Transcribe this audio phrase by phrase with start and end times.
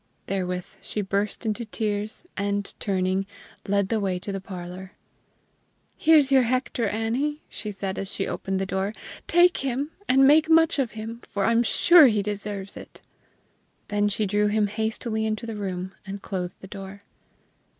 [0.25, 3.27] Therewith she burst into tears, and, turning,
[3.67, 4.93] led the way to the parlor.
[5.95, 8.93] "Here's your Hector, Annie," she said as she opened the door.
[9.27, 13.03] "Take him, and make much of him, for I'm sure he deserves it."
[13.89, 17.03] Then she drew him hastily into the room, and closed the door.